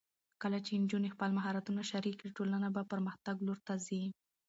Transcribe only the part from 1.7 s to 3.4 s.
شریک کړي، ټولنه د پرمختګ